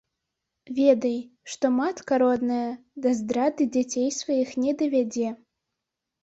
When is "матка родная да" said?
1.79-3.13